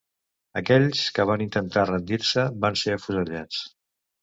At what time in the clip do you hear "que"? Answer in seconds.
1.17-1.25